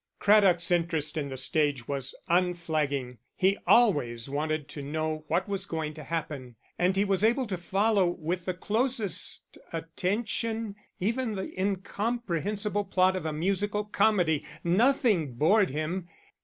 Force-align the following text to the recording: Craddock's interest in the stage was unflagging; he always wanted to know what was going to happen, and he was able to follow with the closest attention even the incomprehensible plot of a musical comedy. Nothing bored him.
Craddock's 0.17 0.71
interest 0.71 1.15
in 1.15 1.29
the 1.29 1.37
stage 1.37 1.87
was 1.87 2.15
unflagging; 2.27 3.19
he 3.35 3.59
always 3.67 4.27
wanted 4.27 4.67
to 4.69 4.81
know 4.81 5.25
what 5.27 5.47
was 5.47 5.67
going 5.67 5.93
to 5.93 6.03
happen, 6.03 6.55
and 6.79 6.95
he 6.95 7.05
was 7.05 7.23
able 7.23 7.45
to 7.45 7.55
follow 7.55 8.07
with 8.07 8.45
the 8.45 8.53
closest 8.55 9.59
attention 9.71 10.75
even 10.99 11.35
the 11.35 11.53
incomprehensible 11.55 12.85
plot 12.85 13.15
of 13.15 13.27
a 13.27 13.31
musical 13.31 13.83
comedy. 13.85 14.43
Nothing 14.63 15.33
bored 15.35 15.69
him. 15.69 16.07